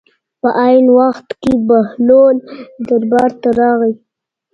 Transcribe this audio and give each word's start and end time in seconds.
په 0.41 0.49
عین 0.65 0.85
وخت 0.99 1.27
کې 1.41 1.53
بهلول 1.67 2.35
دربار 2.87 3.31
ته 3.41 3.49
راغی. 3.59 3.93